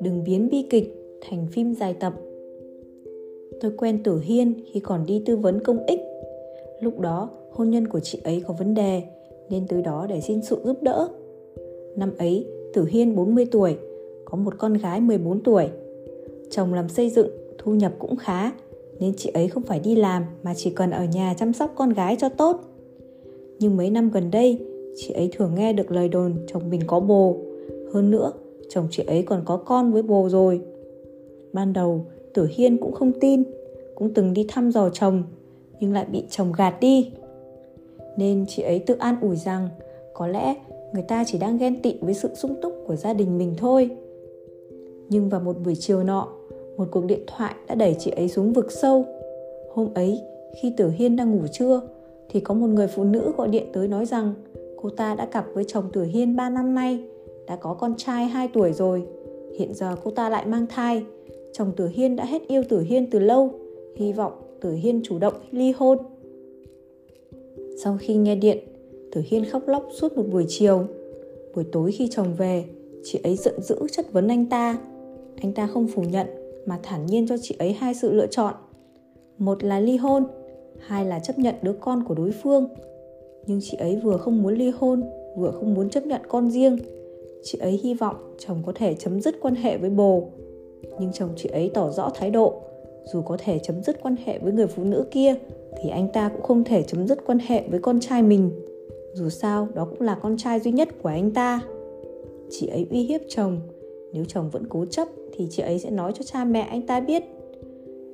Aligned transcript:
Đừng 0.00 0.24
biến 0.24 0.48
bi 0.50 0.66
kịch 0.70 1.18
thành 1.20 1.46
phim 1.52 1.74
dài 1.74 1.94
tập. 1.94 2.12
Tôi 3.60 3.72
quen 3.76 4.02
Tử 4.02 4.20
Hiên 4.20 4.54
khi 4.72 4.80
còn 4.80 5.06
đi 5.06 5.22
tư 5.26 5.36
vấn 5.36 5.60
công 5.60 5.86
ích. 5.86 6.00
Lúc 6.80 7.00
đó, 7.00 7.30
hôn 7.50 7.70
nhân 7.70 7.88
của 7.88 8.00
chị 8.00 8.20
ấy 8.24 8.42
có 8.46 8.54
vấn 8.58 8.74
đề, 8.74 9.02
Nên 9.50 9.66
tới 9.66 9.82
đó 9.82 10.06
để 10.08 10.20
xin 10.20 10.42
sự 10.42 10.60
giúp 10.64 10.82
đỡ. 10.82 11.08
Năm 11.96 12.12
ấy, 12.18 12.46
Tử 12.74 12.84
Hiên 12.84 13.16
40 13.16 13.46
tuổi, 13.50 13.76
Có 14.24 14.36
một 14.36 14.54
con 14.58 14.74
gái 14.74 15.00
14 15.00 15.40
tuổi. 15.40 15.68
Chồng 16.50 16.74
làm 16.74 16.88
xây 16.88 17.10
dựng, 17.10 17.28
Thu 17.58 17.74
nhập 17.74 17.92
cũng 17.98 18.16
khá, 18.16 18.52
Nên 19.00 19.14
chị 19.16 19.30
ấy 19.34 19.48
không 19.48 19.62
phải 19.62 19.80
đi 19.80 19.96
làm 19.96 20.24
Mà 20.42 20.54
chỉ 20.54 20.70
cần 20.70 20.90
ở 20.90 21.04
nhà 21.04 21.34
chăm 21.38 21.52
sóc 21.52 21.72
con 21.76 21.90
gái 21.90 22.16
cho 22.20 22.28
tốt. 22.28 22.71
Nhưng 23.62 23.76
mấy 23.76 23.90
năm 23.90 24.10
gần 24.10 24.30
đây, 24.30 24.58
Chị 24.96 25.12
ấy 25.12 25.30
thường 25.32 25.54
nghe 25.54 25.72
được 25.72 25.90
lời 25.90 26.08
đồn 26.08 26.34
chồng 26.46 26.70
mình 26.70 26.80
có 26.86 27.00
bồ. 27.00 27.36
Hơn 27.92 28.10
nữa, 28.10 28.32
chồng 28.68 28.88
chị 28.90 29.04
ấy 29.06 29.22
còn 29.22 29.42
có 29.44 29.56
con 29.56 29.92
với 29.92 30.02
bồ 30.02 30.28
rồi. 30.28 30.60
Ban 31.52 31.72
đầu, 31.72 32.06
tử 32.34 32.48
hiên 32.50 32.78
cũng 32.78 32.92
không 32.92 33.12
tin, 33.20 33.42
cũng 33.94 34.14
từng 34.14 34.32
đi 34.32 34.46
thăm 34.48 34.70
dò 34.70 34.88
chồng, 34.88 35.22
nhưng 35.80 35.92
lại 35.92 36.06
bị 36.12 36.24
chồng 36.30 36.52
gạt 36.56 36.80
đi. 36.80 37.10
Nên 38.16 38.44
chị 38.48 38.62
ấy 38.62 38.78
tự 38.78 38.94
an 38.98 39.16
ủi 39.20 39.36
rằng, 39.36 39.68
có 40.14 40.26
lẽ 40.26 40.54
người 40.92 41.02
ta 41.02 41.24
chỉ 41.26 41.38
đang 41.38 41.58
ghen 41.58 41.82
tị 41.82 41.94
với 42.00 42.14
sự 42.14 42.28
sung 42.34 42.54
túc 42.62 42.72
của 42.86 42.96
gia 42.96 43.12
đình 43.12 43.38
mình 43.38 43.54
thôi. 43.56 43.90
Nhưng 45.08 45.28
vào 45.28 45.40
một 45.40 45.56
buổi 45.64 45.74
chiều 45.74 46.02
nọ, 46.02 46.28
một 46.76 46.88
cuộc 46.90 47.04
điện 47.04 47.22
thoại 47.26 47.54
đã 47.68 47.74
đẩy 47.74 47.96
chị 47.98 48.10
ấy 48.10 48.28
xuống 48.28 48.52
vực 48.52 48.72
sâu. 48.72 49.04
Hôm 49.72 49.88
ấy, 49.94 50.20
khi 50.60 50.74
tử 50.76 50.90
hiên 50.90 51.16
đang 51.16 51.30
ngủ 51.30 51.46
trưa 51.52 51.80
thì 52.28 52.40
có 52.40 52.54
một 52.54 52.66
người 52.66 52.86
phụ 52.86 53.04
nữ 53.04 53.32
gọi 53.36 53.48
điện 53.48 53.66
tới 53.72 53.88
nói 53.88 54.06
rằng 54.06 54.34
cô 54.76 54.90
ta 54.90 55.14
đã 55.14 55.26
cặp 55.26 55.46
với 55.54 55.64
chồng 55.68 55.84
tử 55.92 56.02
hiên 56.02 56.36
3 56.36 56.50
năm 56.50 56.74
nay 56.74 57.04
đã 57.46 57.56
có 57.56 57.74
con 57.74 57.94
trai 57.96 58.26
2 58.26 58.48
tuổi 58.48 58.72
rồi. 58.72 59.02
Hiện 59.58 59.74
giờ 59.74 59.96
cô 60.04 60.10
ta 60.10 60.28
lại 60.28 60.46
mang 60.46 60.66
thai. 60.68 61.04
Chồng 61.52 61.72
Tử 61.76 61.88
Hiên 61.88 62.16
đã 62.16 62.24
hết 62.24 62.42
yêu 62.48 62.62
Tử 62.68 62.80
Hiên 62.80 63.10
từ 63.10 63.18
lâu, 63.18 63.50
hy 63.96 64.12
vọng 64.12 64.32
Tử 64.60 64.72
Hiên 64.72 65.00
chủ 65.04 65.18
động 65.18 65.34
ly 65.50 65.72
hôn. 65.76 65.98
Sau 67.82 67.98
khi 68.00 68.14
nghe 68.16 68.34
điện, 68.34 68.58
Tử 69.12 69.22
Hiên 69.26 69.44
khóc 69.44 69.68
lóc 69.68 69.88
suốt 69.92 70.12
một 70.16 70.24
buổi 70.32 70.44
chiều. 70.48 70.84
Buổi 71.54 71.64
tối 71.72 71.92
khi 71.92 72.08
chồng 72.10 72.34
về, 72.38 72.64
chị 73.04 73.20
ấy 73.22 73.36
giận 73.36 73.62
dữ 73.62 73.76
chất 73.92 74.12
vấn 74.12 74.28
anh 74.28 74.46
ta. 74.46 74.78
Anh 75.36 75.52
ta 75.52 75.66
không 75.66 75.86
phủ 75.86 76.02
nhận 76.02 76.26
mà 76.66 76.78
thản 76.82 77.06
nhiên 77.06 77.28
cho 77.28 77.36
chị 77.42 77.56
ấy 77.58 77.72
hai 77.72 77.94
sự 77.94 78.12
lựa 78.12 78.26
chọn. 78.26 78.54
Một 79.38 79.64
là 79.64 79.80
ly 79.80 79.96
hôn, 79.96 80.24
hai 80.86 81.04
là 81.04 81.18
chấp 81.18 81.38
nhận 81.38 81.54
đứa 81.62 81.72
con 81.72 82.04
của 82.04 82.14
đối 82.14 82.30
phương. 82.30 82.68
Nhưng 83.46 83.60
chị 83.62 83.76
ấy 83.76 83.96
vừa 83.96 84.16
không 84.16 84.42
muốn 84.42 84.54
ly 84.54 84.70
hôn, 84.70 85.02
vừa 85.36 85.50
không 85.50 85.74
muốn 85.74 85.90
chấp 85.90 86.06
nhận 86.06 86.20
con 86.28 86.50
riêng. 86.50 86.78
Chị 87.42 87.58
ấy 87.58 87.80
hy 87.82 87.94
vọng 87.94 88.16
chồng 88.38 88.62
có 88.66 88.72
thể 88.74 88.94
chấm 88.94 89.20
dứt 89.20 89.34
quan 89.40 89.54
hệ 89.54 89.78
với 89.78 89.90
bồ. 89.90 90.28
Nhưng 91.00 91.12
chồng 91.12 91.30
chị 91.36 91.48
ấy 91.48 91.70
tỏ 91.74 91.90
rõ 91.90 92.10
thái 92.14 92.30
độ 92.30 92.62
dù 93.12 93.22
có 93.22 93.36
thể 93.40 93.58
chấm 93.58 93.82
dứt 93.82 94.02
quan 94.02 94.16
hệ 94.24 94.38
với 94.38 94.52
người 94.52 94.66
phụ 94.66 94.84
nữ 94.84 95.04
kia 95.10 95.34
thì 95.82 95.90
anh 95.90 96.08
ta 96.12 96.28
cũng 96.28 96.42
không 96.42 96.64
thể 96.64 96.82
chấm 96.82 97.08
dứt 97.08 97.26
quan 97.26 97.38
hệ 97.38 97.62
với 97.68 97.80
con 97.80 98.00
trai 98.00 98.22
mình. 98.22 98.50
Dù 99.14 99.28
sao 99.28 99.68
đó 99.74 99.84
cũng 99.84 100.00
là 100.00 100.18
con 100.22 100.36
trai 100.36 100.60
duy 100.60 100.72
nhất 100.72 100.88
của 101.02 101.08
anh 101.08 101.30
ta. 101.30 101.60
Chị 102.50 102.66
ấy 102.66 102.86
uy 102.90 103.02
hiếp 103.02 103.20
chồng. 103.28 103.60
Nếu 104.12 104.24
chồng 104.24 104.50
vẫn 104.50 104.66
cố 104.68 104.84
chấp 104.84 105.08
thì 105.32 105.46
chị 105.50 105.62
ấy 105.62 105.78
sẽ 105.78 105.90
nói 105.90 106.12
cho 106.14 106.22
cha 106.24 106.44
mẹ 106.44 106.60
anh 106.60 106.86
ta 106.86 107.00
biết. 107.00 107.22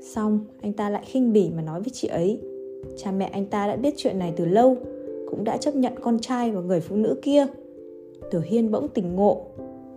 Xong 0.03 0.41
anh 0.61 0.73
ta 0.73 0.91
lại 0.91 1.03
khinh 1.07 1.33
bỉ 1.33 1.51
mà 1.57 1.63
nói 1.63 1.81
với 1.81 1.91
chị 1.93 2.09
ấy 2.09 2.41
cha 2.97 3.11
mẹ 3.11 3.31
anh 3.33 3.47
ta 3.47 3.67
đã 3.67 3.77
biết 3.77 3.95
chuyện 3.97 4.19
này 4.19 4.33
từ 4.37 4.45
lâu, 4.45 4.77
cũng 5.31 5.45
đã 5.45 5.57
chấp 5.57 5.75
nhận 5.75 5.93
con 6.01 6.19
trai 6.19 6.51
và 6.51 6.61
người 6.61 6.81
phụ 6.81 6.97
nữ 6.97 7.19
kia. 7.23 7.47
Tử 8.31 8.41
Hiên 8.41 8.71
bỗng 8.71 8.89
tỉnh 8.89 9.17
ngộ. 9.17 9.47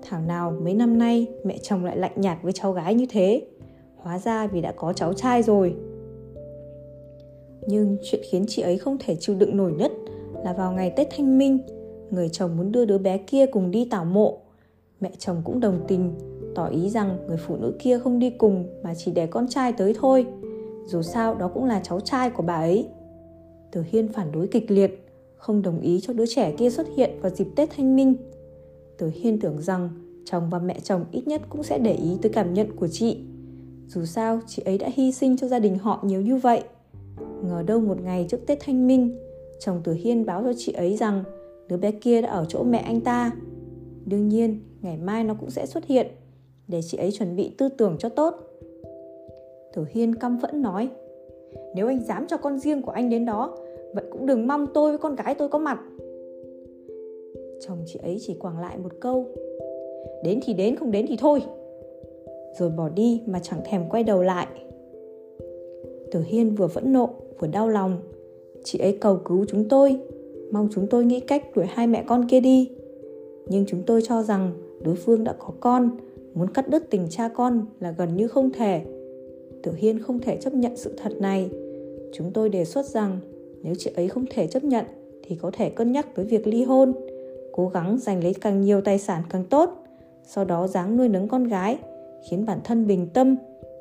Thảo 0.02 0.22
nào 0.22 0.54
mấy 0.62 0.74
năm 0.74 0.98
nay 0.98 1.28
mẹ 1.44 1.58
chồng 1.58 1.86
lại 1.86 1.98
lạnh 1.98 2.14
nhạt 2.16 2.38
với 2.44 2.54
cháu 2.54 2.72
gái 2.72 2.96
như 2.96 3.06
thế? 3.10 3.42
Hóa 3.96 4.20
ra 4.20 4.48
vì 4.48 4.62
đã 4.62 4.72
có 4.72 4.94
cháu 4.94 5.14
trai 5.14 5.44
rồi. 5.44 5.76
Nhưng 7.68 7.98
chuyện 8.04 8.22
khiến 8.30 8.46
chị 8.48 8.62
ấy 8.62 8.78
không 8.78 8.98
thể 9.00 9.16
chịu 9.20 9.36
đựng 9.36 9.58
nổi 9.58 9.72
nhất 9.72 9.92
Là 10.44 10.54
vào 10.54 10.72
ngày 10.72 10.94
Tết 10.96 11.08
Thanh 11.12 11.38
Minh, 11.38 11.60
Người 12.12 12.30
chồng 12.30 12.58
muốn 12.58 12.72
đưa 12.72 12.86
đứa 12.86 12.98
bé 12.98 13.18
kia 13.18 13.46
cùng 13.46 13.72
đi 13.72 13.88
tảo 13.92 14.06
mộ. 14.06 14.38
Mẹ 15.00 15.12
chồng 15.18 15.42
cũng 15.46 15.60
đồng 15.60 15.80
tình, 15.88 16.14
Tỏ 16.56 16.68
ý 16.68 16.90
rằng 16.90 17.18
người 17.28 17.38
phụ 17.38 17.56
nữ 17.56 17.74
kia 17.80 18.00
không 18.00 18.20
đi 18.20 18.30
cùng 18.30 18.66
Mà 18.84 18.94
chỉ 18.98 19.12
để 19.12 19.28
con 19.28 19.48
trai 19.48 19.74
tới 19.74 19.96
thôi. 20.00 20.26
Dù 20.86 21.02
sao 21.02 21.36
đó 21.36 21.52
cũng 21.54 21.66
là 21.66 21.80
cháu 21.84 22.00
trai 22.00 22.30
của 22.30 22.44
bà 22.44 22.56
ấy 22.56 22.88
Tử 23.72 23.84
Hiên 23.92 24.08
phản 24.08 24.32
đối 24.32 24.48
kịch 24.48 24.72
liệt 24.72 25.08
không 25.38 25.62
đồng 25.62 25.80
ý 25.80 26.00
cho 26.02 26.14
đứa 26.14 26.26
trẻ 26.26 26.54
kia 26.58 26.70
xuất 26.70 26.88
hiện 26.96 27.12
vào 27.22 27.32
dịp 27.32 27.48
Tết 27.56 27.70
Thanh 27.70 27.96
Minh. 27.96 28.16
Tớ 28.98 29.10
Hiên 29.14 29.40
tưởng 29.40 29.62
rằng 29.62 29.90
chồng 30.26 30.50
và 30.50 30.60
mẹ 30.60 30.80
chồng 30.80 31.06
ít 31.12 31.28
nhất 31.28 31.42
cũng 31.50 31.64
sẽ 31.64 31.80
để 31.80 31.94
ý 31.94 32.18
tới 32.22 32.32
cảm 32.32 32.54
nhận 32.54 32.76
của 32.76 32.88
chị. 32.88 33.18
Dù 33.88 34.06
sao, 34.06 34.40
chị 34.48 34.62
ấy 34.66 34.78
đã 34.78 34.90
hy 34.94 35.12
sinh 35.12 35.38
cho 35.38 35.48
gia 35.48 35.60
đình 35.60 35.78
họ 35.78 36.00
nhiều 36.04 36.22
như 36.22 36.38
vậy. 36.38 36.64
Ngờ 37.44 37.64
đâu 37.68 37.80
một 37.80 38.02
ngày 38.02 38.26
trước 38.30 38.48
Tết 38.48 38.60
Thanh 38.60 38.88
Minh, 38.88 39.18
chồng 39.60 39.82
Tử 39.84 39.94
Hiên 39.94 40.26
báo 40.26 40.44
cho 40.44 40.54
chị 40.58 40.72
ấy 40.72 40.98
rằng 40.98 41.24
đứa 41.68 41.78
bé 41.78 41.92
kia 41.92 42.22
đã 42.22 42.30
ở 42.30 42.46
chỗ 42.50 42.64
mẹ 42.64 42.78
anh 42.78 43.02
ta. 43.02 43.32
Đương 44.06 44.28
nhiên, 44.28 44.60
ngày 44.82 44.98
mai 44.98 45.24
nó 45.24 45.34
cũng 45.34 45.50
sẽ 45.50 45.66
xuất 45.66 45.86
hiện, 45.86 46.08
để 46.68 46.82
chị 46.82 46.98
ấy 46.98 47.12
chuẩn 47.12 47.36
bị 47.36 47.56
tư 47.58 47.70
tưởng 47.70 47.96
cho 48.00 48.10
tốt. 48.10 48.36
Tử 49.74 49.86
Hiên 49.90 50.16
căm 50.16 50.40
phẫn 50.42 50.62
nói, 50.62 50.90
nếu 51.76 51.88
anh 51.88 52.04
dám 52.04 52.28
cho 52.28 52.38
con 52.38 52.60
riêng 52.60 52.82
của 52.82 52.92
anh 52.92 53.10
đến 53.10 53.26
đó 53.26 53.58
Vậy 53.94 54.06
cũng 54.12 54.26
đừng 54.26 54.48
mong 54.48 54.68
tôi 54.74 54.92
với 54.92 54.98
con 54.98 55.16
gái 55.16 55.36
tôi 55.36 55.50
có 55.50 55.60
mặt. 55.60 55.80
Chồng 57.68 57.78
chị 57.86 58.00
ấy 58.04 58.18
chỉ 58.22 58.34
quảng 58.34 58.60
lại 58.60 58.78
một 58.78 58.92
câu 59.00 59.26
Đến 60.24 60.40
thì 60.44 60.54
đến 60.54 60.76
không 60.76 60.92
đến 60.92 61.06
thì 61.10 61.18
thôi. 61.18 61.44
Rồi 62.60 62.70
bỏ 62.70 62.90
đi 62.90 63.22
mà 63.26 63.40
chẳng 63.40 63.60
thèm 63.66 63.90
quay 63.90 64.04
đầu 64.04 64.22
lại. 64.22 64.48
Tử 66.12 66.22
Hiên 66.26 66.56
vừa 66.56 66.68
phẫn 66.68 66.94
nộ 66.94 67.10
vừa 67.40 67.48
đau 67.48 67.70
lòng 67.70 67.98
Chị 68.64 68.80
ấy 68.80 68.98
cầu 69.02 69.18
cứu 69.26 69.46
chúng 69.48 69.70
tôi 69.70 70.00
Mong 70.52 70.70
chúng 70.72 70.88
tôi 70.88 71.06
nghĩ 71.06 71.20
cách 71.20 71.56
đuổi 71.56 71.66
hai 71.70 71.88
mẹ 71.88 72.04
con 72.08 72.28
kia 72.28 72.40
đi. 72.40 72.72
Nhưng 73.48 73.66
chúng 73.68 73.84
tôi 73.86 74.02
cho 74.02 74.24
rằng 74.24 74.52
đối 74.84 74.96
phương 74.96 75.24
đã 75.24 75.36
có 75.40 75.54
con 75.60 75.90
Muốn 76.34 76.50
cắt 76.50 76.70
đứt 76.70 76.90
tình 76.90 77.08
cha 77.10 77.28
con 77.28 77.66
là 77.80 77.92
gần 77.98 78.16
như 78.16 78.28
không 78.28 78.50
thể. 78.52 78.82
Tử 79.64 79.74
Hiên 79.78 80.00
không 80.00 80.20
thể 80.20 80.38
chấp 80.38 80.54
nhận 80.54 80.78
sự 80.78 80.94
thật 80.98 81.12
này 81.20 81.50
Chúng 82.14 82.32
tôi 82.32 82.50
đề 82.50 82.66
xuất 82.66 82.86
rằng 82.86 83.20
nếu 83.64 83.76
chị 83.78 83.92
ấy 83.96 84.08
không 84.08 84.26
thể 84.30 84.48
chấp 84.48 84.64
nhận 84.64 84.86
thì 85.24 85.36
có 85.36 85.52
thể 85.54 85.70
cân 85.70 85.92
nhắc 85.92 86.16
tới 86.16 86.26
việc 86.26 86.48
ly 86.48 86.64
hôn, 86.64 86.94
cố 87.52 87.68
gắng 87.68 87.98
giành 87.98 88.24
lấy 88.24 88.34
càng 88.34 88.62
nhiều 88.62 88.82
tài 88.82 89.00
sản 89.00 89.24
càng 89.30 89.44
tốt, 89.50 89.70
sau 90.24 90.46
đó 90.46 90.68
dáng 90.68 90.98
nuôi 90.98 91.10
nấng 91.10 91.28
con 91.28 91.44
gái, 91.44 91.78
khiến 92.30 92.46
bản 92.46 92.60
thân 92.64 92.88
bình 92.88 93.08
tâm, 93.14 93.36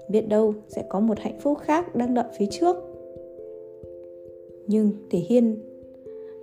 biết 0.08 0.28
đâu 0.28 0.54
sẽ 0.68 0.84
có 0.88 1.00
một 1.00 1.18
hạnh 1.18 1.38
phúc 1.40 1.58
khác 1.58 1.94
đang 1.94 2.14
đợi 2.14 2.24
phía 2.38 2.46
trước. 2.50 2.76
Nhưng 4.66 4.92
Tỷ 5.10 5.18
Hiên 5.18 5.58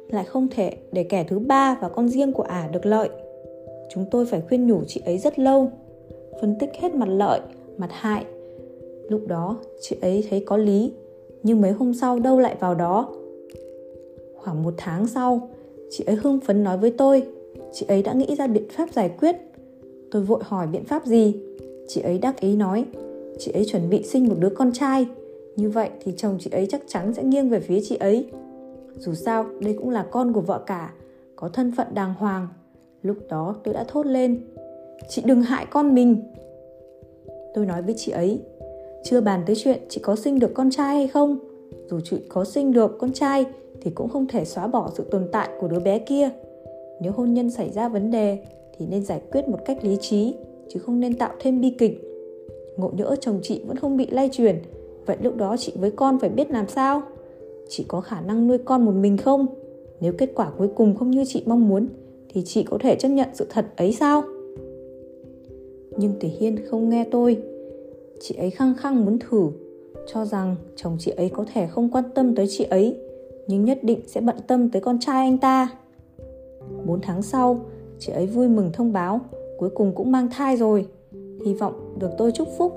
lại 0.10 0.26
không 0.26 0.48
thể 0.52 0.74
để 0.92 1.04
kẻ 1.04 1.26
thứ 1.28 1.40
ba 1.40 1.78
và 1.82 1.90
con 1.90 2.10
riêng 2.10 2.34
của 2.34 2.44
ả 2.44 2.70
được 2.74 2.86
lợi. 2.86 3.10
Chúng 3.90 4.06
tôi 4.12 4.26
phải 4.26 4.42
khuyên 4.42 4.68
nhủ 4.68 4.84
chị 4.88 5.02
ấy 5.06 5.18
rất 5.18 5.40
lâu, 5.40 5.72
phân 6.42 6.56
tích 6.60 6.70
hết 6.80 6.96
mặt 6.96 7.10
lợi, 7.10 7.40
mặt 7.78 7.90
hại. 7.92 8.26
Lúc 9.10 9.28
đó 9.28 9.58
chị 9.82 9.96
ấy 10.02 10.28
thấy 10.30 10.44
có 10.46 10.58
lý, 10.58 10.92
nhưng 11.44 11.62
mấy 11.62 11.72
hôm 11.72 11.94
sau 11.94 12.20
đâu 12.20 12.40
lại 12.40 12.56
vào 12.60 12.76
đó 12.76 13.10
Khoảng 14.48 14.64
một 14.64 14.74
tháng 14.78 15.08
sau, 15.08 15.50
chị 15.90 16.04
ấy 16.08 16.16
hưng 16.16 16.40
phấn 16.40 16.64
nói 16.64 16.78
với 16.78 16.92
tôi, 16.92 17.24
chị 17.74 17.86
ấy 17.90 18.04
đã 18.04 18.14
nghĩ 18.14 18.36
ra 18.36 18.48
biện 18.48 18.70
pháp 18.70 18.90
giải 18.94 19.10
quyết. 19.20 19.36
Tôi 20.12 20.22
vội 20.22 20.40
hỏi 20.44 20.68
biện 20.68 20.84
pháp 20.84 21.06
gì? 21.06 21.36
Chị 21.88 22.02
ấy 22.02 22.18
đắc 22.18 22.40
ý 22.40 22.56
nói, 22.56 22.86
chị 23.40 23.52
ấy 23.52 23.66
chuẩn 23.66 23.90
bị 23.90 24.04
sinh 24.04 24.28
một 24.28 24.36
đứa 24.40 24.50
con 24.50 24.72
trai. 24.74 25.08
Như 25.56 25.70
vậy 25.70 25.90
thì 26.04 26.14
chồng 26.18 26.38
chị 26.40 26.50
ấy 26.50 26.68
chắc 26.70 26.82
chắn 26.88 27.14
sẽ 27.14 27.24
nghiêng 27.24 27.50
về 27.50 27.60
phía 27.60 27.80
chị 27.84 27.96
ấy. 27.96 28.26
Dù 28.98 29.14
sao, 29.14 29.46
đây 29.62 29.74
cũng 29.74 29.90
là 29.90 30.06
con 30.12 30.34
của 30.34 30.42
vợ 30.42 30.64
cả, 30.66 30.94
có 31.36 31.50
thân 31.50 31.72
phận 31.78 31.88
đàng 31.94 32.14
hoàng. 32.14 32.48
Lúc 33.02 33.18
đó 33.30 33.56
tôi 33.64 33.74
đã 33.74 33.86
thốt 33.88 34.06
lên, 34.06 34.42
chị 35.10 35.22
đừng 35.26 35.42
hại 35.42 35.66
con 35.70 35.96
mình. 35.96 36.24
Tôi 37.54 37.66
nói 37.66 37.82
với 37.82 37.94
chị 37.98 38.12
ấy, 38.12 38.40
chưa 39.10 39.22
bàn 39.22 39.44
tới 39.46 39.56
chuyện 39.56 39.80
chị 39.90 40.02
có 40.04 40.16
sinh 40.16 40.40
được 40.40 40.54
con 40.54 40.72
trai 40.72 40.96
hay 40.96 41.08
không. 41.08 41.38
Dù 41.90 42.00
chị 42.00 42.18
có 42.30 42.46
sinh 42.46 42.72
được 42.72 42.98
con 43.00 43.14
trai 43.14 43.46
thì 43.82 43.92
cũng 43.92 44.10
không 44.10 44.28
thể 44.28 44.46
xóa 44.46 44.68
bỏ 44.68 44.92
sự 44.98 45.04
tồn 45.12 45.28
tại 45.32 45.50
của 45.60 45.68
đứa 45.68 45.80
bé 45.80 46.00
kia. 46.00 46.30
Nếu 47.02 47.12
hôn 47.12 47.34
nhân 47.34 47.50
xảy 47.50 47.70
ra 47.70 47.90
vấn 47.90 48.12
đề 48.12 48.40
thì 48.78 48.86
nên 48.86 49.06
giải 49.06 49.22
quyết 49.32 49.48
một 49.48 49.60
cách 49.66 49.84
lý 49.84 49.98
trí, 50.02 50.34
chứ 50.70 50.80
không 50.80 51.00
nên 51.00 51.14
tạo 51.14 51.32
thêm 51.40 51.62
bi 51.62 51.70
kịch. 51.70 52.02
Ngộ 52.78 52.92
nhỡ 52.98 53.16
chồng 53.22 53.40
chị 53.44 53.62
vẫn 53.68 53.78
không 53.78 53.98
bị 53.98 54.08
lay 54.12 54.30
truyền 54.34 54.56
vậy 55.06 55.18
lúc 55.22 55.38
đó 55.38 55.56
chị 55.60 55.74
với 55.76 55.92
con 55.92 56.20
phải 56.20 56.30
biết 56.30 56.52
làm 56.52 56.68
sao? 56.68 57.02
Chị 57.70 57.86
có 57.88 58.02
khả 58.02 58.22
năng 58.22 58.48
nuôi 58.48 58.58
con 58.58 58.86
một 58.86 58.92
mình 58.92 59.18
không? 59.18 59.46
Nếu 60.02 60.14
kết 60.18 60.32
quả 60.36 60.52
cuối 60.58 60.68
cùng 60.76 60.96
không 60.96 61.12
như 61.12 61.24
chị 61.28 61.44
mong 61.46 61.70
muốn, 61.70 61.88
thì 62.34 62.42
chị 62.46 62.64
có 62.64 62.78
thể 62.82 62.96
chấp 62.96 63.10
nhận 63.10 63.28
sự 63.34 63.46
thật 63.50 63.66
ấy 63.78 63.94
sao? 63.94 64.24
Nhưng 65.98 66.14
tỷ 66.20 66.28
hiên 66.28 66.66
không 66.66 66.90
nghe 66.90 67.06
tôi 67.12 67.38
chị 68.20 68.36
ấy 68.36 68.50
khăng 68.50 68.74
khăng 68.78 69.06
muốn 69.06 69.20
thử 69.20 69.50
cho 70.14 70.26
rằng 70.26 70.56
chồng 70.76 70.98
chị 71.00 71.12
ấy 71.12 71.30
có 71.30 71.46
thể 71.54 71.68
không 71.68 71.90
quan 71.92 72.04
tâm 72.16 72.36
tới 72.36 72.46
chị 72.50 72.64
ấy 72.64 72.98
nhưng 73.48 73.66
nhất 73.66 73.80
định 73.84 74.00
sẽ 74.08 74.22
bận 74.22 74.36
tâm 74.48 74.70
tới 74.70 74.82
con 74.82 75.00
trai 75.00 75.26
anh 75.26 75.38
ta 75.38 75.78
4 76.86 77.02
tháng 77.02 77.22
sau, 77.22 77.60
chị 78.00 78.12
ấy 78.12 78.28
vui 78.28 78.48
mừng 78.48 78.72
thông 78.74 78.94
báo 78.94 79.20
cuối 79.58 79.70
cùng 79.70 79.92
cũng 79.96 80.12
mang 80.12 80.30
thai 80.32 80.58
rồi. 80.58 80.88
Hy 81.46 81.54
vọng 81.54 81.96
được 82.00 82.10
tôi 82.18 82.32
chúc 82.32 82.48
phúc, 82.58 82.74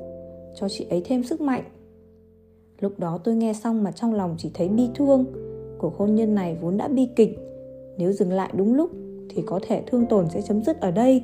cho 0.55 0.69
chị 0.69 0.87
ấy 0.91 1.03
thêm 1.05 1.25
sức 1.25 1.41
mạnh. 1.41 1.63
Lúc 2.81 2.99
đó 2.99 3.19
tôi 3.25 3.35
nghe 3.35 3.53
xong 3.53 3.83
mà 3.83 3.93
trong 3.93 4.15
lòng 4.15 4.35
chỉ 4.39 4.51
thấy 4.55 4.69
bi 4.69 4.89
thương. 4.95 5.25
Cuộc 5.79 5.97
hôn 5.97 6.15
nhân 6.15 6.35
này 6.35 6.57
vốn 6.61 6.77
đã 6.77 6.89
bi 6.89 7.09
kịch. 7.17 7.39
Nếu 7.99 8.13
dừng 8.13 8.33
lại 8.33 8.51
đúng 8.57 8.75
lúc 8.75 8.91
thì 9.29 9.43
có 9.47 9.61
thể 9.63 9.83
thương 9.87 10.07
tổn 10.07 10.29
sẽ 10.29 10.43
chấm 10.43 10.65
dứt 10.65 10.81
ở 10.81 10.91
đây. 10.91 11.23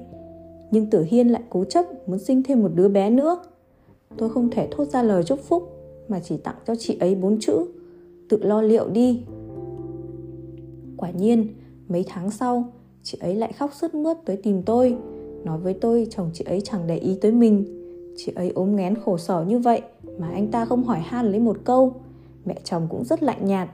Nhưng 0.70 0.90
Tử 0.90 1.06
Hiên 1.08 1.28
lại 1.28 1.42
cố 1.50 1.64
chấp 1.64 2.08
muốn 2.08 2.18
sinh 2.18 2.42
thêm 2.42 2.62
một 2.62 2.70
đứa 2.74 2.88
bé 2.88 3.10
nữa. 3.10 3.42
Tôi 4.18 4.30
không 4.30 4.50
thể 4.50 4.68
thốt 4.70 4.84
ra 4.84 5.02
lời 5.02 5.22
chúc 5.24 5.40
phúc 5.40 5.62
mà 6.08 6.20
chỉ 6.20 6.36
tặng 6.36 6.56
cho 6.66 6.74
chị 6.78 6.98
ấy 7.00 7.14
bốn 7.14 7.40
chữ. 7.40 7.66
Tự 8.28 8.42
lo 8.42 8.62
liệu 8.62 8.88
đi. 8.88 9.24
Quả 10.96 11.10
nhiên, 11.10 11.48
mấy 11.88 12.04
tháng 12.08 12.30
sau, 12.30 12.72
chị 13.02 13.18
ấy 13.20 13.34
lại 13.34 13.52
khóc 13.52 13.70
sướt 13.74 13.94
mướt 13.94 14.16
tới 14.24 14.36
tìm 14.36 14.62
tôi. 14.62 14.96
Nói 15.44 15.58
với 15.58 15.74
tôi 15.74 16.06
chồng 16.10 16.30
chị 16.32 16.44
ấy 16.44 16.60
chẳng 16.60 16.86
để 16.86 16.96
ý 16.96 17.18
tới 17.20 17.32
mình. 17.32 17.64
Chị 18.16 18.32
ấy 18.36 18.50
ốm 18.50 18.76
nghén 18.76 18.94
khổ 18.94 19.18
sở 19.18 19.44
như 19.48 19.58
vậy 19.58 19.82
mà 20.18 20.28
anh 20.28 20.50
ta 20.50 20.64
không 20.64 20.84
hỏi 20.84 20.98
han 20.98 21.30
lấy 21.30 21.40
một 21.40 21.56
câu. 21.64 21.94
Mẹ 22.44 22.60
chồng 22.64 22.86
cũng 22.90 23.04
rất 23.04 23.22
lạnh 23.22 23.46
nhạt. 23.46 23.68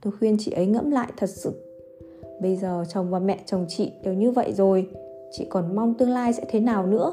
Tôi 0.00 0.12
khuyên 0.18 0.36
chị 0.38 0.50
ấy 0.50 0.66
ngẫm 0.66 0.90
lại 0.90 1.12
thật 1.16 1.30
sự. 1.30 1.52
Bây 2.42 2.56
giờ 2.56 2.84
chồng 2.88 3.10
và 3.10 3.18
mẹ 3.18 3.38
chồng 3.46 3.66
chị 3.68 3.90
đều 4.04 4.14
như 4.14 4.30
vậy 4.30 4.52
rồi. 4.52 4.88
Chị 5.32 5.46
còn 5.50 5.76
mong 5.76 5.94
tương 5.94 6.10
lai 6.10 6.32
sẽ 6.32 6.44
thế 6.50 6.60
nào 6.60 6.86
nữa. 6.86 7.12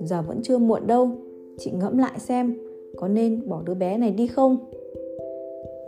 Giờ 0.00 0.22
vẫn 0.22 0.42
chưa 0.42 0.58
muộn 0.58 0.86
đâu. 0.86 1.10
Chị 1.58 1.70
ngẫm 1.70 1.98
lại 1.98 2.18
xem 2.18 2.54
có 2.96 3.08
nên 3.08 3.48
bỏ 3.48 3.62
đứa 3.66 3.74
bé 3.74 3.98
này 3.98 4.10
đi 4.10 4.26
không. 4.26 4.56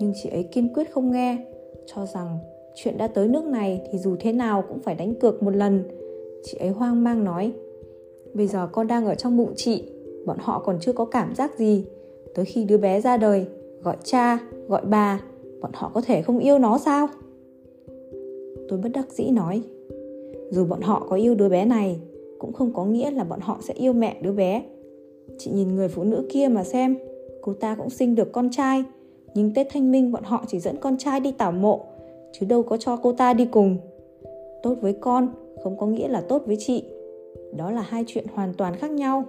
Nhưng 0.01 0.13
chị 0.23 0.31
ấy 0.31 0.43
kiên 0.43 0.75
quyết 0.75 0.93
không 0.93 1.11
nghe, 1.11 1.45
cho 1.87 2.07
rằng 2.07 2.39
chuyện 2.75 2.99
đã 2.99 3.07
tới 3.07 3.29
nước 3.29 3.45
này 3.45 3.83
thì 3.93 3.99
dù 3.99 4.17
thế 4.21 4.33
nào 4.33 4.65
cũng 4.69 4.79
phải 4.79 4.95
đánh 4.95 5.15
cược 5.15 5.43
một 5.43 5.57
lần. 5.57 5.83
Chị 6.43 6.59
ấy 6.59 6.69
hoang 6.69 7.05
mang 7.05 7.25
nói, 7.25 7.53
bây 8.35 8.47
giờ 8.47 8.69
con 8.73 8.87
đang 8.87 9.07
ở 9.07 9.15
trong 9.15 9.37
bụng 9.37 9.53
chị, 9.57 9.85
bọn 10.27 10.37
họ 10.41 10.63
còn 10.65 10.79
chưa 10.81 10.93
có 10.93 11.05
cảm 11.05 11.35
giác 11.35 11.59
gì. 11.59 11.85
Tới 12.35 12.45
khi 12.45 12.65
đứa 12.65 12.79
bé 12.79 13.01
ra 13.01 13.17
đời, 13.17 13.47
gọi 13.83 13.97
cha, 14.05 14.39
gọi 14.69 14.83
bà, 14.85 15.21
bọn 15.61 15.71
họ 15.75 15.91
có 15.95 16.01
thể 16.01 16.23
không 16.23 16.39
yêu 16.39 16.59
nó 16.59 16.79
sao? 16.79 17.07
Tôi 18.69 18.79
bất 18.79 18.89
đắc 18.95 19.13
dĩ 19.13 19.31
nói, 19.31 19.63
dù 20.51 20.65
bọn 20.65 20.81
họ 20.81 21.07
có 21.09 21.17
yêu 21.17 21.35
đứa 21.35 21.49
bé 21.49 21.65
này, 21.65 22.01
cũng 22.39 22.53
không 22.53 22.73
có 22.75 22.85
nghĩa 22.85 23.11
là 23.11 23.25
bọn 23.25 23.41
họ 23.41 23.59
sẽ 23.61 23.75
yêu 23.75 23.93
mẹ 23.93 24.17
đứa 24.23 24.33
bé. 24.33 24.63
Chị 25.39 25.51
nhìn 25.51 25.75
người 25.75 25.89
phụ 25.89 26.03
nữ 26.03 26.27
kia 26.29 26.49
mà 26.49 26.65
xem, 26.65 26.99
cô 27.41 27.53
ta 27.53 27.75
cũng 27.75 27.91
sinh 27.91 28.15
được 28.15 28.33
con 28.33 28.51
trai, 28.51 28.85
nhưng 29.35 29.55
Tết 29.55 29.67
Thanh 29.71 29.93
Minh 29.93 30.13
bọn 30.13 30.23
họ 30.25 30.45
chỉ 30.49 30.59
dẫn 30.59 30.77
con 30.77 30.99
trai 30.99 31.21
đi 31.21 31.33
tảo 31.33 31.53
mộ, 31.53 31.81
chứ 32.33 32.47
đâu 32.47 32.63
có 32.63 32.77
cho 32.77 32.97
cô 32.97 33.13
ta 33.13 33.35
đi 33.35 33.45
cùng. 33.45 33.77
Tốt 34.63 34.75
với 34.81 34.93
con 34.93 35.29
không 35.63 35.79
có 35.79 35.87
nghĩa 35.87 36.09
là 36.09 36.21
tốt 36.21 36.43
với 36.47 36.57
chị. 36.59 36.85
Đó 37.57 37.71
là 37.71 37.81
hai 37.81 38.05
chuyện 38.07 38.25
hoàn 38.35 38.55
toàn 38.55 38.77
khác 38.77 38.91
nhau. 38.91 39.25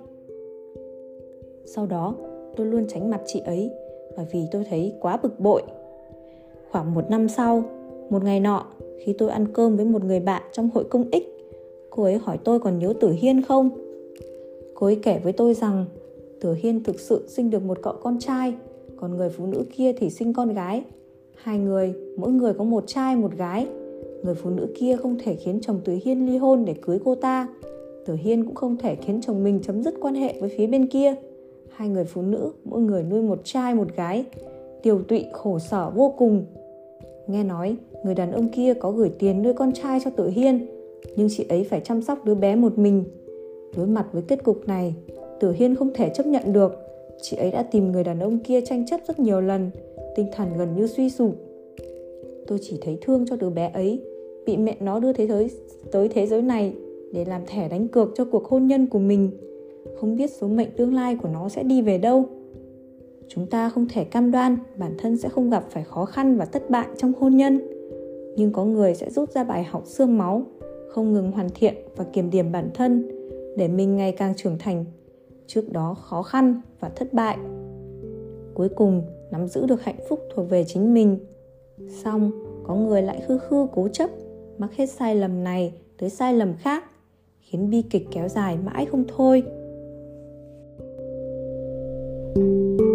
Sau 1.65 1.85
đó, 1.85 2.15
tôi 2.55 2.67
luôn 2.67 2.85
tránh 2.87 3.09
mặt 3.09 3.21
chị 3.25 3.41
ấy 3.45 3.71
bởi 4.17 4.25
vì 4.31 4.47
tôi 4.51 4.63
thấy 4.69 4.93
quá 5.01 5.19
bực 5.23 5.39
bội. 5.39 5.61
Khoảng 6.71 6.93
một 6.93 7.09
năm 7.09 7.29
sau, 7.29 7.63
một 8.09 8.23
ngày 8.23 8.39
nọ, 8.39 8.65
khi 8.99 9.13
tôi 9.13 9.29
ăn 9.29 9.53
cơm 9.53 9.75
với 9.75 9.85
một 9.85 10.03
người 10.03 10.19
bạn 10.19 10.41
trong 10.51 10.69
hội 10.73 10.83
công 10.83 11.09
ích, 11.11 11.55
cô 11.89 12.03
ấy 12.03 12.17
hỏi 12.17 12.37
tôi 12.43 12.59
còn 12.59 12.79
nhớ 12.79 12.93
Tử 12.99 13.11
Hiên 13.11 13.41
không? 13.41 13.69
Cô 14.79 14.87
ấy 14.87 14.95
kể 14.95 15.19
với 15.23 15.33
tôi 15.33 15.53
rằng 15.53 15.85
Tử 16.41 16.53
Hiên 16.53 16.83
thực 16.83 16.99
sự 16.99 17.25
sinh 17.27 17.49
được 17.49 17.63
một 17.63 17.77
cậu 17.81 17.93
con 18.01 18.19
trai, 18.19 18.53
còn 18.97 19.17
người 19.17 19.29
phụ 19.29 19.45
nữ 19.45 19.65
kia 19.75 19.93
thì 19.93 20.09
sinh 20.09 20.33
con 20.33 20.53
gái. 20.53 20.83
Hai 21.35 21.59
người, 21.59 21.93
mỗi 22.17 22.31
người 22.31 22.53
có 22.53 22.63
một 22.63 22.83
trai 22.87 23.15
một 23.15 23.31
gái. 23.37 23.67
Người 24.23 24.35
phụ 24.35 24.49
nữ 24.49 24.67
kia 24.75 24.97
không 24.97 25.17
thể 25.23 25.35
khiến 25.35 25.59
chồng 25.61 25.79
Tử 25.85 25.97
Hiên 26.03 26.25
ly 26.25 26.37
hôn 26.37 26.65
để 26.65 26.73
cưới 26.81 26.99
cô 27.05 27.15
ta. 27.15 27.47
Tử 28.05 28.15
Hiên 28.15 28.45
cũng 28.45 28.55
không 28.55 28.77
thể 28.77 28.95
khiến 28.95 29.21
chồng 29.21 29.43
mình 29.43 29.59
chấm 29.63 29.83
dứt 29.83 29.93
quan 30.01 30.15
hệ 30.15 30.39
với 30.39 30.49
phía 30.57 30.67
bên 30.67 30.87
kia. 30.87 31.15
Hai 31.71 31.89
người 31.89 32.05
phụ 32.05 32.21
nữ, 32.21 32.51
mỗi 32.63 32.81
người 32.81 33.03
nuôi 33.03 33.21
một 33.21 33.41
trai 33.43 33.75
một 33.75 33.95
gái. 33.95 34.25
Tiều 34.83 35.01
tụy 35.01 35.25
khổ 35.33 35.59
sở 35.59 35.89
vô 35.95 36.13
cùng. 36.17 36.45
Nghe 37.27 37.43
nói, 37.43 37.75
người 38.03 38.15
đàn 38.15 38.31
ông 38.31 38.49
kia 38.49 38.73
có 38.73 38.91
gửi 38.91 39.11
tiền 39.19 39.43
nuôi 39.43 39.53
con 39.53 39.71
trai 39.71 39.99
cho 40.03 40.09
Tử 40.09 40.29
Hiên, 40.29 40.67
nhưng 41.15 41.27
chị 41.31 41.45
ấy 41.49 41.63
phải 41.63 41.81
chăm 41.83 42.01
sóc 42.01 42.25
đứa 42.25 42.35
bé 42.35 42.55
một 42.55 42.77
mình. 42.77 43.03
Đối 43.75 43.87
mặt 43.87 44.05
với 44.11 44.21
kết 44.27 44.43
cục 44.43 44.67
này, 44.67 44.95
Tử 45.39 45.51
Hiên 45.51 45.75
không 45.75 45.91
thể 45.93 46.09
chấp 46.09 46.25
nhận 46.25 46.53
được. 46.53 46.75
Chị 47.21 47.37
ấy 47.37 47.51
đã 47.51 47.63
tìm 47.63 47.91
người 47.91 48.03
đàn 48.03 48.19
ông 48.19 48.39
kia 48.39 48.61
tranh 48.61 48.85
chấp 48.85 48.99
rất 49.07 49.19
nhiều 49.19 49.41
lần, 49.41 49.69
tinh 50.15 50.27
thần 50.31 50.47
gần 50.57 50.75
như 50.75 50.87
suy 50.87 51.09
sụp. 51.09 51.35
Tôi 52.47 52.59
chỉ 52.61 52.77
thấy 52.81 52.97
thương 53.01 53.25
cho 53.29 53.35
đứa 53.35 53.49
bé 53.49 53.71
ấy, 53.73 54.01
bị 54.45 54.57
mẹ 54.57 54.77
nó 54.79 54.99
đưa 54.99 55.13
thế 55.13 55.27
giới 55.27 55.51
tới 55.91 56.09
thế 56.09 56.27
giới 56.27 56.41
này 56.41 56.73
để 57.13 57.25
làm 57.25 57.41
thẻ 57.47 57.69
đánh 57.69 57.87
cược 57.87 58.09
cho 58.15 58.25
cuộc 58.25 58.45
hôn 58.45 58.67
nhân 58.67 58.87
của 58.87 58.99
mình. 58.99 59.31
Không 59.99 60.15
biết 60.15 60.31
số 60.31 60.47
mệnh 60.47 60.71
tương 60.77 60.93
lai 60.93 61.15
của 61.15 61.29
nó 61.29 61.49
sẽ 61.49 61.63
đi 61.63 61.81
về 61.81 61.97
đâu. 61.97 62.25
Chúng 63.27 63.45
ta 63.45 63.69
không 63.69 63.87
thể 63.93 64.03
cam 64.03 64.31
đoan 64.31 64.57
bản 64.77 64.91
thân 64.97 65.17
sẽ 65.17 65.29
không 65.29 65.49
gặp 65.49 65.65
phải 65.69 65.83
khó 65.83 66.05
khăn 66.05 66.37
và 66.37 66.45
thất 66.45 66.69
bại 66.69 66.87
trong 66.97 67.13
hôn 67.19 67.37
nhân. 67.37 67.59
Nhưng 68.35 68.51
có 68.53 68.65
người 68.65 68.95
sẽ 68.95 69.09
rút 69.09 69.31
ra 69.31 69.43
bài 69.43 69.63
học 69.63 69.83
xương 69.85 70.17
máu, 70.17 70.43
không 70.89 71.13
ngừng 71.13 71.31
hoàn 71.31 71.49
thiện 71.49 71.75
và 71.95 72.03
kiểm 72.03 72.29
điểm 72.29 72.51
bản 72.51 72.69
thân 72.73 73.18
để 73.59 73.67
mình 73.67 73.95
ngày 73.95 74.11
càng 74.11 74.33
trưởng 74.35 74.57
thành. 74.57 74.85
Trước 75.47 75.71
đó 75.71 75.93
khó 75.93 76.23
khăn 76.23 76.61
và 76.79 76.89
thất 76.89 77.13
bại. 77.13 77.37
Cuối 78.53 78.69
cùng, 78.69 79.03
nắm 79.31 79.47
giữ 79.47 79.65
được 79.65 79.83
hạnh 79.83 79.99
phúc 80.09 80.19
thuộc 80.35 80.49
về 80.49 80.63
chính 80.63 80.93
mình. 80.93 81.19
Xong, 82.03 82.31
có 82.63 82.75
người 82.75 83.01
lại 83.01 83.21
khư 83.27 83.37
khư 83.37 83.67
cố 83.73 83.87
chấp, 83.87 84.09
mắc 84.57 84.75
hết 84.75 84.85
sai 84.85 85.15
lầm 85.15 85.43
này 85.43 85.73
tới 85.97 86.09
sai 86.09 86.33
lầm 86.33 86.53
khác, 86.59 86.83
khiến 87.39 87.69
bi 87.69 87.81
kịch 87.81 88.07
kéo 88.11 88.27
dài 88.27 88.57
mãi 88.65 88.85
không 88.85 89.03
thôi. 89.07 89.43
thank 92.35 92.79
you 92.79 92.88